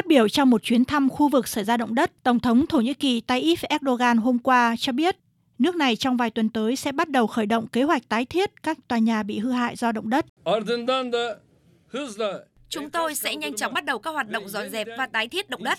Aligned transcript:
Phát 0.00 0.06
biểu 0.06 0.28
trong 0.28 0.50
một 0.50 0.62
chuyến 0.62 0.84
thăm 0.84 1.08
khu 1.10 1.28
vực 1.28 1.48
xảy 1.48 1.64
ra 1.64 1.76
động 1.76 1.94
đất, 1.94 2.10
Tổng 2.22 2.40
thống 2.40 2.66
Thổ 2.66 2.80
Nhĩ 2.80 2.94
Kỳ 2.94 3.20
Tayyip 3.20 3.58
Erdogan 3.62 4.16
hôm 4.16 4.38
qua 4.38 4.74
cho 4.78 4.92
biết 4.92 5.16
nước 5.58 5.76
này 5.76 5.96
trong 5.96 6.16
vài 6.16 6.30
tuần 6.30 6.48
tới 6.48 6.76
sẽ 6.76 6.92
bắt 6.92 7.08
đầu 7.08 7.26
khởi 7.26 7.46
động 7.46 7.66
kế 7.66 7.82
hoạch 7.82 8.08
tái 8.08 8.24
thiết 8.24 8.62
các 8.62 8.78
tòa 8.88 8.98
nhà 8.98 9.22
bị 9.22 9.38
hư 9.38 9.50
hại 9.50 9.76
do 9.76 9.92
động 9.92 10.10
đất. 10.10 10.26
Chúng 12.70 12.90
tôi 12.90 13.14
sẽ 13.14 13.36
nhanh 13.36 13.56
chóng 13.56 13.74
bắt 13.74 13.84
đầu 13.84 13.98
các 13.98 14.10
hoạt 14.10 14.28
động 14.28 14.48
dọn 14.48 14.70
dẹp 14.70 14.88
và 14.98 15.06
tái 15.06 15.28
thiết 15.28 15.50
động 15.50 15.64
đất. 15.64 15.78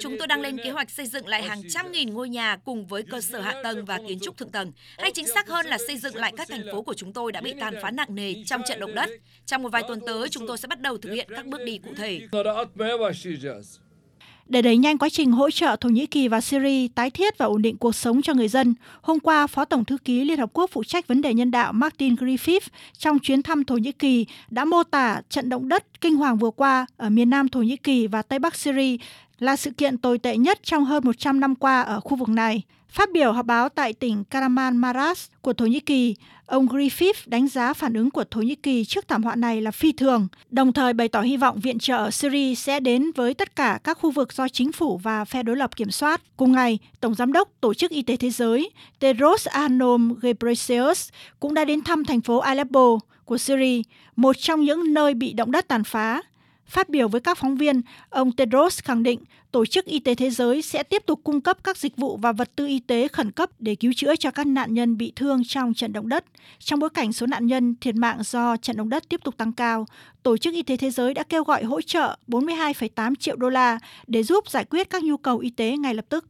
Chúng 0.00 0.18
tôi 0.18 0.26
đang 0.26 0.40
lên 0.40 0.58
kế 0.64 0.70
hoạch 0.70 0.90
xây 0.90 1.06
dựng 1.06 1.28
lại 1.28 1.42
hàng 1.42 1.62
trăm 1.70 1.92
nghìn 1.92 2.14
ngôi 2.14 2.28
nhà 2.28 2.56
cùng 2.64 2.86
với 2.86 3.02
cơ 3.02 3.20
sở 3.20 3.40
hạ 3.40 3.54
tầng 3.62 3.84
và 3.84 4.00
kiến 4.08 4.18
trúc 4.22 4.36
thượng 4.36 4.50
tầng, 4.50 4.72
hay 4.98 5.10
chính 5.14 5.26
xác 5.26 5.48
hơn 5.48 5.66
là 5.66 5.78
xây 5.86 5.98
dựng 5.98 6.16
lại 6.16 6.32
các 6.36 6.48
thành 6.48 6.62
phố 6.72 6.82
của 6.82 6.94
chúng 6.94 7.12
tôi 7.12 7.32
đã 7.32 7.40
bị 7.40 7.54
tàn 7.60 7.74
phá 7.82 7.90
nặng 7.90 8.14
nề 8.14 8.34
trong 8.46 8.62
trận 8.68 8.80
động 8.80 8.94
đất. 8.94 9.10
Trong 9.46 9.62
một 9.62 9.68
vài 9.68 9.82
tuần 9.88 10.00
tới, 10.06 10.28
chúng 10.28 10.46
tôi 10.46 10.58
sẽ 10.58 10.68
bắt 10.68 10.80
đầu 10.80 10.98
thực 10.98 11.12
hiện 11.12 11.28
các 11.36 11.46
bước 11.46 11.60
đi 11.64 11.78
cụ 11.78 11.90
thể. 11.96 12.20
Để 14.46 14.62
đẩy 14.62 14.76
nhanh 14.76 14.98
quá 14.98 15.08
trình 15.08 15.32
hỗ 15.32 15.50
trợ 15.50 15.76
Thổ 15.80 15.88
Nhĩ 15.88 16.06
Kỳ 16.06 16.28
và 16.28 16.40
Syria 16.40 16.88
tái 16.94 17.10
thiết 17.10 17.38
và 17.38 17.46
ổn 17.46 17.62
định 17.62 17.76
cuộc 17.76 17.94
sống 17.94 18.22
cho 18.22 18.34
người 18.34 18.48
dân, 18.48 18.74
hôm 19.02 19.20
qua, 19.20 19.46
Phó 19.46 19.64
Tổng 19.64 19.84
Thư 19.84 19.98
ký 19.98 20.24
Liên 20.24 20.38
Hợp 20.38 20.50
Quốc 20.52 20.70
phụ 20.72 20.84
trách 20.84 21.08
vấn 21.08 21.22
đề 21.22 21.34
nhân 21.34 21.50
đạo 21.50 21.72
Martin 21.72 22.14
Griffith 22.14 22.60
trong 22.98 23.18
chuyến 23.18 23.42
thăm 23.42 23.64
Thổ 23.64 23.76
Nhĩ 23.76 23.92
Kỳ 23.92 24.26
đã 24.50 24.64
mô 24.64 24.82
tả 24.82 25.20
trận 25.28 25.48
động 25.48 25.68
đất 25.68 26.00
kinh 26.00 26.16
hoàng 26.16 26.38
vừa 26.38 26.50
qua 26.50 26.86
ở 26.96 27.10
miền 27.10 27.30
nam 27.30 27.48
Thổ 27.48 27.62
Nhĩ 27.62 27.76
Kỳ 27.76 28.06
và 28.06 28.22
Tây 28.22 28.38
Bắc 28.38 28.56
Syria 28.56 28.96
là 29.42 29.56
sự 29.56 29.70
kiện 29.70 29.98
tồi 29.98 30.18
tệ 30.18 30.36
nhất 30.36 30.58
trong 30.62 30.84
hơn 30.84 31.04
100 31.04 31.40
năm 31.40 31.54
qua 31.54 31.82
ở 31.82 32.00
khu 32.00 32.16
vực 32.16 32.28
này. 32.28 32.62
Phát 32.88 33.12
biểu 33.12 33.32
họp 33.32 33.46
báo 33.46 33.68
tại 33.68 33.92
tỉnh 33.92 34.24
Karaman 34.24 34.76
Maras 34.76 35.26
của 35.40 35.52
Thổ 35.52 35.66
Nhĩ 35.66 35.80
Kỳ, 35.80 36.14
ông 36.46 36.66
Griffith 36.66 37.12
đánh 37.26 37.48
giá 37.48 37.72
phản 37.72 37.94
ứng 37.94 38.10
của 38.10 38.24
Thổ 38.30 38.40
Nhĩ 38.40 38.54
Kỳ 38.54 38.84
trước 38.84 39.08
thảm 39.08 39.22
họa 39.22 39.34
này 39.34 39.60
là 39.60 39.70
phi 39.70 39.92
thường, 39.92 40.28
đồng 40.50 40.72
thời 40.72 40.92
bày 40.92 41.08
tỏ 41.08 41.20
hy 41.20 41.36
vọng 41.36 41.60
viện 41.60 41.78
trợ 41.78 42.10
Syria 42.10 42.54
sẽ 42.54 42.80
đến 42.80 43.10
với 43.16 43.34
tất 43.34 43.56
cả 43.56 43.78
các 43.84 43.98
khu 43.98 44.10
vực 44.10 44.32
do 44.32 44.48
chính 44.48 44.72
phủ 44.72 44.96
và 44.96 45.24
phe 45.24 45.42
đối 45.42 45.56
lập 45.56 45.76
kiểm 45.76 45.90
soát. 45.90 46.22
Cùng 46.36 46.52
ngày, 46.52 46.78
Tổng 47.00 47.14
Giám 47.14 47.32
đốc 47.32 47.48
Tổ 47.60 47.74
chức 47.74 47.90
Y 47.90 48.02
tế 48.02 48.16
Thế 48.16 48.30
giới 48.30 48.70
Tedros 48.98 49.46
Adhanom 49.46 50.14
Ghebreyesus 50.22 51.08
cũng 51.40 51.54
đã 51.54 51.64
đến 51.64 51.82
thăm 51.82 52.04
thành 52.04 52.20
phố 52.20 52.38
Aleppo 52.38 52.98
của 53.24 53.38
Syria, 53.38 53.82
một 54.16 54.36
trong 54.38 54.60
những 54.60 54.94
nơi 54.94 55.14
bị 55.14 55.32
động 55.32 55.52
đất 55.52 55.68
tàn 55.68 55.84
phá. 55.84 56.22
Phát 56.72 56.88
biểu 56.88 57.08
với 57.08 57.20
các 57.20 57.38
phóng 57.38 57.56
viên, 57.56 57.80
ông 58.08 58.32
Tedros 58.32 58.82
khẳng 58.82 59.02
định 59.02 59.20
Tổ 59.52 59.66
chức 59.66 59.84
Y 59.84 60.00
tế 60.00 60.14
Thế 60.14 60.30
giới 60.30 60.62
sẽ 60.62 60.82
tiếp 60.82 61.02
tục 61.06 61.20
cung 61.24 61.40
cấp 61.40 61.58
các 61.64 61.76
dịch 61.76 61.96
vụ 61.96 62.16
và 62.16 62.32
vật 62.32 62.50
tư 62.56 62.66
y 62.66 62.80
tế 62.80 63.08
khẩn 63.08 63.30
cấp 63.30 63.50
để 63.58 63.74
cứu 63.74 63.92
chữa 63.96 64.16
cho 64.16 64.30
các 64.30 64.46
nạn 64.46 64.74
nhân 64.74 64.96
bị 64.96 65.12
thương 65.16 65.42
trong 65.46 65.74
trận 65.74 65.92
động 65.92 66.08
đất. 66.08 66.24
Trong 66.58 66.80
bối 66.80 66.90
cảnh 66.90 67.12
số 67.12 67.26
nạn 67.26 67.46
nhân 67.46 67.74
thiệt 67.80 67.94
mạng 67.94 68.18
do 68.22 68.56
trận 68.56 68.76
động 68.76 68.88
đất 68.88 69.08
tiếp 69.08 69.20
tục 69.24 69.36
tăng 69.36 69.52
cao, 69.52 69.86
Tổ 70.22 70.36
chức 70.36 70.54
Y 70.54 70.62
tế 70.62 70.76
Thế 70.76 70.90
giới 70.90 71.14
đã 71.14 71.22
kêu 71.22 71.44
gọi 71.44 71.64
hỗ 71.64 71.80
trợ 71.80 72.16
42,8 72.28 73.14
triệu 73.14 73.36
đô 73.36 73.48
la 73.48 73.78
để 74.06 74.22
giúp 74.22 74.50
giải 74.50 74.64
quyết 74.64 74.90
các 74.90 75.02
nhu 75.02 75.16
cầu 75.16 75.38
y 75.38 75.50
tế 75.50 75.76
ngay 75.76 75.94
lập 75.94 76.04
tức. 76.08 76.24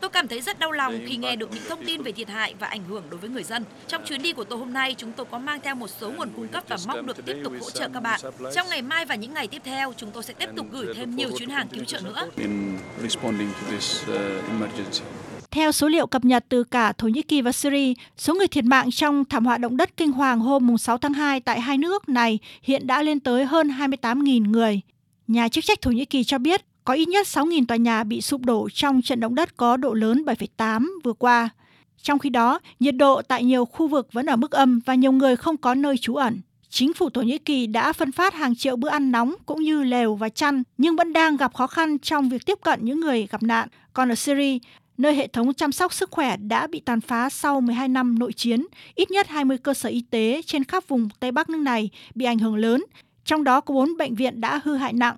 Tôi 0.00 0.10
cảm 0.10 0.28
thấy 0.28 0.40
rất 0.40 0.58
đau 0.58 0.72
lòng 0.72 0.98
khi 1.06 1.16
nghe 1.16 1.36
được 1.36 1.50
những 1.52 1.62
thông 1.68 1.84
tin 1.86 2.02
về 2.02 2.12
thiệt 2.12 2.28
hại 2.28 2.54
và 2.58 2.66
ảnh 2.66 2.84
hưởng 2.84 3.04
đối 3.10 3.20
với 3.20 3.30
người 3.30 3.42
dân. 3.42 3.64
Trong 3.88 4.02
chuyến 4.04 4.22
đi 4.22 4.32
của 4.32 4.44
tôi 4.44 4.58
hôm 4.58 4.72
nay, 4.72 4.94
chúng 4.98 5.12
tôi 5.12 5.26
có 5.30 5.38
mang 5.38 5.60
theo 5.62 5.74
một 5.74 5.90
số 6.00 6.10
nguồn 6.10 6.28
cung 6.36 6.48
cấp 6.48 6.64
và 6.68 6.76
mong 6.86 7.06
được 7.06 7.26
tiếp 7.26 7.36
tục 7.44 7.52
hỗ 7.60 7.70
trợ 7.70 7.88
các 7.94 8.00
bạn. 8.00 8.20
Trong 8.54 8.68
ngày 8.68 8.82
mai 8.82 9.04
và 9.04 9.14
những 9.14 9.34
ngày 9.34 9.46
tiếp 9.46 9.62
theo, 9.64 9.92
chúng 9.96 10.10
tôi 10.10 10.22
sẽ 10.22 10.34
tiếp 10.34 10.48
tục 10.56 10.66
gửi 10.70 10.94
thêm 10.94 11.16
nhiều 11.16 11.30
chuyến 11.38 11.50
hàng 11.50 11.68
cứu 11.68 11.84
trợ 11.84 12.00
nữa. 12.00 12.28
Theo 15.50 15.72
số 15.72 15.88
liệu 15.88 16.06
cập 16.06 16.24
nhật 16.24 16.44
từ 16.48 16.64
cả 16.64 16.92
Thổ 16.92 17.08
Nhĩ 17.08 17.22
Kỳ 17.22 17.42
và 17.42 17.52
Syria, 17.52 17.94
số 18.16 18.34
người 18.34 18.48
thiệt 18.48 18.64
mạng 18.64 18.90
trong 18.90 19.24
thảm 19.24 19.46
họa 19.46 19.58
động 19.58 19.76
đất 19.76 19.96
kinh 19.96 20.12
hoàng 20.12 20.40
hôm 20.40 20.78
6 20.78 20.98
tháng 20.98 21.14
2 21.14 21.40
tại 21.40 21.60
hai 21.60 21.78
nước 21.78 22.08
này 22.08 22.38
hiện 22.62 22.86
đã 22.86 23.02
lên 23.02 23.20
tới 23.20 23.44
hơn 23.44 23.68
28.000 23.68 24.50
người. 24.50 24.80
Nhà 25.26 25.48
chức 25.48 25.64
trách 25.64 25.80
Thổ 25.82 25.90
Nhĩ 25.90 26.04
Kỳ 26.04 26.24
cho 26.24 26.38
biết 26.38 26.64
có 26.88 26.94
ít 26.94 27.08
nhất 27.08 27.26
6.000 27.26 27.66
tòa 27.66 27.76
nhà 27.76 28.04
bị 28.04 28.20
sụp 28.20 28.40
đổ 28.44 28.68
trong 28.74 29.02
trận 29.02 29.20
động 29.20 29.34
đất 29.34 29.56
có 29.56 29.76
độ 29.76 29.94
lớn 29.94 30.22
7,8 30.26 30.86
vừa 31.04 31.12
qua. 31.12 31.48
Trong 32.02 32.18
khi 32.18 32.30
đó, 32.30 32.60
nhiệt 32.80 32.96
độ 32.96 33.22
tại 33.22 33.44
nhiều 33.44 33.64
khu 33.64 33.88
vực 33.88 34.08
vẫn 34.12 34.26
ở 34.26 34.36
mức 34.36 34.50
âm 34.50 34.80
và 34.86 34.94
nhiều 34.94 35.12
người 35.12 35.36
không 35.36 35.56
có 35.56 35.74
nơi 35.74 35.98
trú 35.98 36.14
ẩn. 36.14 36.40
Chính 36.68 36.94
phủ 36.94 37.10
Thổ 37.10 37.22
Nhĩ 37.22 37.38
Kỳ 37.38 37.66
đã 37.66 37.92
phân 37.92 38.12
phát 38.12 38.34
hàng 38.34 38.56
triệu 38.56 38.76
bữa 38.76 38.88
ăn 38.88 39.12
nóng 39.12 39.34
cũng 39.46 39.62
như 39.62 39.82
lều 39.82 40.14
và 40.14 40.28
chăn, 40.28 40.62
nhưng 40.78 40.96
vẫn 40.96 41.12
đang 41.12 41.36
gặp 41.36 41.54
khó 41.54 41.66
khăn 41.66 41.98
trong 41.98 42.28
việc 42.28 42.46
tiếp 42.46 42.58
cận 42.62 42.80
những 42.82 43.00
người 43.00 43.26
gặp 43.30 43.42
nạn. 43.42 43.68
Còn 43.92 44.12
ở 44.12 44.14
Syria, 44.14 44.58
nơi 44.98 45.14
hệ 45.14 45.26
thống 45.26 45.54
chăm 45.54 45.72
sóc 45.72 45.92
sức 45.92 46.10
khỏe 46.10 46.36
đã 46.36 46.66
bị 46.66 46.80
tàn 46.80 47.00
phá 47.00 47.28
sau 47.28 47.60
12 47.60 47.88
năm 47.88 48.18
nội 48.18 48.32
chiến, 48.32 48.66
ít 48.94 49.10
nhất 49.10 49.28
20 49.28 49.58
cơ 49.58 49.74
sở 49.74 49.88
y 49.88 50.04
tế 50.10 50.42
trên 50.46 50.64
khắp 50.64 50.88
vùng 50.88 51.08
Tây 51.20 51.32
Bắc 51.32 51.48
nước 51.48 51.60
này 51.60 51.90
bị 52.14 52.24
ảnh 52.24 52.38
hưởng 52.38 52.56
lớn, 52.56 52.84
trong 53.24 53.44
đó 53.44 53.60
có 53.60 53.74
4 53.74 53.96
bệnh 53.96 54.14
viện 54.14 54.40
đã 54.40 54.60
hư 54.64 54.76
hại 54.76 54.92
nặng 54.92 55.16